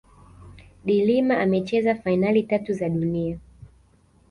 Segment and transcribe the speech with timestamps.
[0.85, 3.39] de Lima amecheza fainali tatu za dunia